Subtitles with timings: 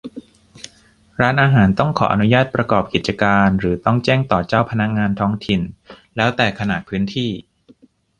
[1.21, 5.61] ร้านอาหารต้องขออนุญาตประกอบกิจการหรือต้องแจ้งต่อเจ้าพนักงานท้องถิ่น
[6.15, 7.29] แล้วแต่ขนาดพื้นที่